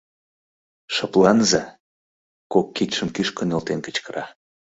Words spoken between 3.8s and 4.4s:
кычкыра.